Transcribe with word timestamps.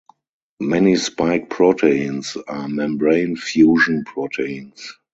Many 0.61 0.95
spike 0.95 1.47
proteins 1.51 2.35
are 2.47 2.67
membrane 2.67 3.35
fusion 3.35 4.03
proteins. 4.03 4.95